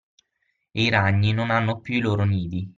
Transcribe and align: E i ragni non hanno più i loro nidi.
E 0.71 0.81
i 0.81 0.89
ragni 0.89 1.31
non 1.31 1.51
hanno 1.51 1.79
più 1.79 1.93
i 1.97 1.99
loro 1.99 2.23
nidi. 2.23 2.67